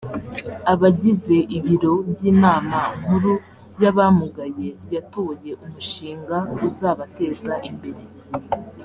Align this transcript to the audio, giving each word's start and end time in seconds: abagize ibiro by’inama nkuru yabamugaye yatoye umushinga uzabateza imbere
abagize 0.73 1.35
ibiro 1.57 1.93
by’inama 2.09 2.79
nkuru 2.99 3.33
yabamugaye 3.83 4.67
yatoye 4.93 5.51
umushinga 5.65 6.37
uzabateza 6.67 7.53
imbere 7.69 8.03